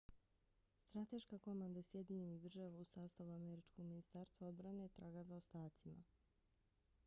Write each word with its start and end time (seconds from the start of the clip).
strateška 0.85 1.37
komanda 1.47 1.83
sjedinjenih 1.89 2.41
država 2.41 2.77
u 2.79 2.85
sastavu 2.85 3.33
američkog 3.35 3.79
ministarstva 3.85 4.47
odbrane 4.47 4.87
traga 4.97 5.23
za 5.23 5.35
ostacima 5.35 6.03